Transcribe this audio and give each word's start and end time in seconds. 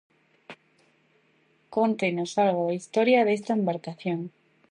Cóntennos 1.75 2.31
algo 2.45 2.61
da 2.67 2.77
historia 2.79 3.25
desta 3.27 3.51
embarcación. 3.59 4.19